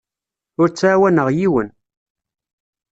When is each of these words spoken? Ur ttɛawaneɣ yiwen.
Ur 0.61 0.67
ttɛawaneɣ 0.69 1.27
yiwen. 1.37 1.69